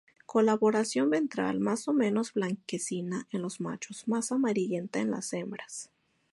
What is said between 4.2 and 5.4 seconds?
amarillenta en las